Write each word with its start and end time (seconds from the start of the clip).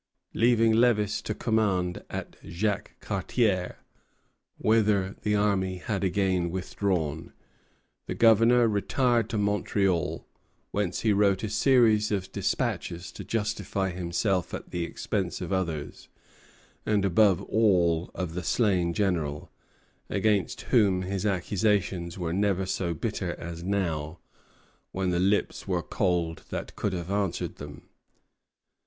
Leaving 0.33 0.73
Lévis 0.73 1.21
to 1.21 1.35
command 1.35 2.03
at 2.09 2.35
Jacques 2.43 2.99
Cartier, 3.01 3.77
whither 4.57 5.15
the 5.21 5.35
army 5.35 5.77
had 5.77 6.03
again 6.03 6.49
withdrawn, 6.49 7.33
the 8.07 8.15
Governor 8.15 8.67
retired 8.67 9.29
to 9.29 9.37
Montreal, 9.37 10.25
whence 10.71 11.01
he 11.01 11.13
wrote 11.13 11.43
a 11.43 11.49
series 11.51 12.11
of 12.11 12.31
despatches 12.31 13.11
to 13.11 13.23
justify 13.23 13.91
himself 13.91 14.55
at 14.55 14.71
the 14.71 14.83
expense 14.83 15.39
of 15.39 15.53
others, 15.53 16.09
and 16.83 17.05
above 17.05 17.39
all 17.43 18.09
of 18.15 18.33
the 18.33 18.41
slain 18.41 18.95
general, 18.95 19.51
against 20.09 20.61
whom 20.61 21.03
his 21.03 21.27
accusations 21.27 22.17
were 22.17 22.33
never 22.33 22.65
so 22.65 22.95
bitter 22.95 23.35
as 23.35 23.61
now, 23.63 24.17
when 24.91 25.11
the 25.11 25.19
lips 25.19 25.67
were 25.67 25.83
cold 25.83 26.41
that 26.49 26.75
could 26.75 26.93
have 26.93 27.11
answered 27.11 27.57
them. 27.57 27.87